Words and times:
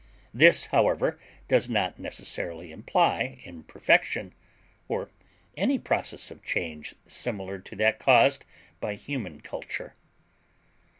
This, 0.33 0.65
however, 0.65 1.19
does 1.47 1.69
not 1.69 1.99
necessarily 1.99 2.71
imply 2.71 3.39
imperfection, 3.43 4.33
or 4.87 5.11
any 5.55 5.77
process 5.77 6.31
of 6.31 6.41
change 6.43 6.95
similar 7.05 7.59
to 7.59 7.75
that 7.75 7.99
caused 7.99 8.43
by 8.79 8.95
human 8.95 9.41
culture. 9.41 9.95